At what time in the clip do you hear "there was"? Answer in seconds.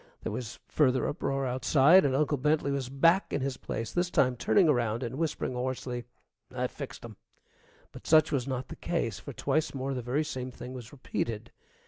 0.23-0.57